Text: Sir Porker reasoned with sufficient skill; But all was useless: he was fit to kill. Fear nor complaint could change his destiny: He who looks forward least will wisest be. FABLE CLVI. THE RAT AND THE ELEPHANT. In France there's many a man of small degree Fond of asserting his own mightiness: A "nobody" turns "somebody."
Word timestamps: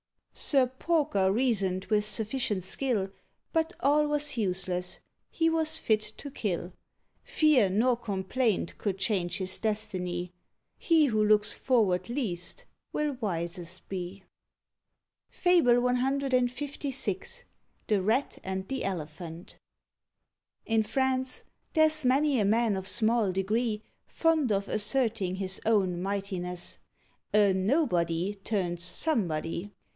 Sir 0.33 0.65
Porker 0.65 1.31
reasoned 1.31 1.85
with 1.85 2.03
sufficient 2.05 2.63
skill; 2.63 3.09
But 3.53 3.73
all 3.79 4.07
was 4.07 4.35
useless: 4.35 4.99
he 5.29 5.47
was 5.51 5.77
fit 5.77 6.01
to 6.17 6.31
kill. 6.31 6.73
Fear 7.23 7.69
nor 7.69 7.95
complaint 7.95 8.79
could 8.79 8.97
change 8.97 9.37
his 9.37 9.59
destiny: 9.59 10.31
He 10.79 11.07
who 11.07 11.23
looks 11.23 11.53
forward 11.53 12.09
least 12.09 12.65
will 12.91 13.17
wisest 13.21 13.87
be. 13.89 14.23
FABLE 15.29 15.73
CLVI. 15.75 17.43
THE 17.87 18.01
RAT 18.01 18.39
AND 18.43 18.67
THE 18.69 18.83
ELEPHANT. 18.83 19.59
In 20.65 20.81
France 20.81 21.43
there's 21.73 22.03
many 22.03 22.39
a 22.39 22.45
man 22.45 22.75
of 22.75 22.87
small 22.87 23.31
degree 23.31 23.83
Fond 24.07 24.51
of 24.51 24.67
asserting 24.67 25.35
his 25.35 25.61
own 25.63 26.01
mightiness: 26.01 26.79
A 27.35 27.53
"nobody" 27.53 28.33
turns 28.33 28.81
"somebody." 28.81 29.69